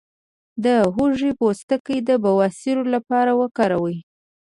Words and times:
د 0.63 0.65
هوږې 0.93 1.31
پوستکی 1.39 1.97
د 2.07 2.09
بواسیر 2.23 2.77
لپاره 2.93 3.31
وکاروئ 3.41 3.97